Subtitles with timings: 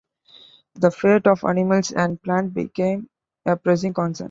[0.73, 3.07] The fate of animals and plants became
[3.45, 4.19] a pressing concern.